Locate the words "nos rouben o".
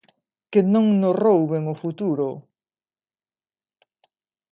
1.01-1.75